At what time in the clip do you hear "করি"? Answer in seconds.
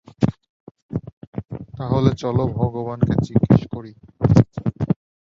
3.73-3.91